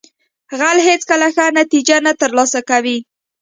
غل 0.59 0.77
هیڅکله 0.87 1.27
ښه 1.35 1.45
نتیجه 1.59 1.97
نه 2.05 2.11
ترلاسه 2.21 2.59
کوي 2.69 2.97